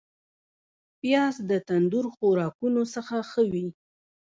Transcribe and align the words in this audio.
پیاز 0.99 1.35
د 1.49 1.51
تندور 1.67 2.05
خوراکونو 2.15 2.81
سره 2.93 3.17
ښه 3.29 3.41
وي 3.51 3.67